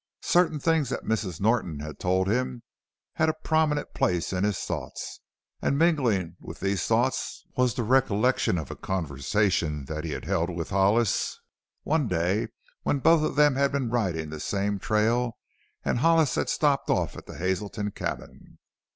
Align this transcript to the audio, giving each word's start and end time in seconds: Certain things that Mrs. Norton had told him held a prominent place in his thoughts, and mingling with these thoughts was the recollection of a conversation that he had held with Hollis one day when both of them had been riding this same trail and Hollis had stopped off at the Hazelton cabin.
Certain 0.25 0.59
things 0.59 0.89
that 0.89 1.03
Mrs. 1.03 1.39
Norton 1.39 1.79
had 1.79 1.99
told 1.99 2.27
him 2.27 2.63
held 3.13 3.29
a 3.29 3.35
prominent 3.43 3.93
place 3.93 4.33
in 4.33 4.43
his 4.43 4.57
thoughts, 4.57 5.19
and 5.61 5.77
mingling 5.77 6.37
with 6.41 6.59
these 6.59 6.87
thoughts 6.87 7.45
was 7.55 7.75
the 7.75 7.83
recollection 7.83 8.57
of 8.57 8.71
a 8.71 8.75
conversation 8.75 9.85
that 9.85 10.03
he 10.03 10.13
had 10.13 10.25
held 10.25 10.49
with 10.49 10.71
Hollis 10.71 11.39
one 11.83 12.07
day 12.07 12.47
when 12.81 12.97
both 12.97 13.21
of 13.21 13.35
them 13.35 13.55
had 13.57 13.71
been 13.71 13.91
riding 13.91 14.31
this 14.31 14.43
same 14.45 14.79
trail 14.79 15.37
and 15.85 15.99
Hollis 15.99 16.33
had 16.33 16.49
stopped 16.49 16.89
off 16.89 17.15
at 17.15 17.27
the 17.27 17.37
Hazelton 17.37 17.91
cabin. 17.91 18.57